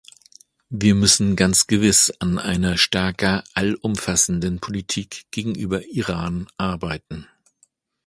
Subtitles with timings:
[0.71, 7.27] Wir müssen ganz gewiss an einer stärker allumfassenden Politik gegenüber Iran arbeiten.